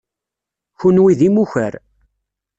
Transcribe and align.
Kunwi 0.77 1.13
d 1.19 1.21
imukar. 1.27 1.73